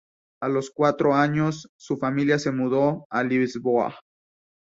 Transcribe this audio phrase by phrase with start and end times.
[0.41, 3.99] A los cuatro años, su familia se mudó a Lisboa.